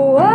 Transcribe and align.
Oh, 0.00 0.27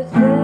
everything 0.00 0.39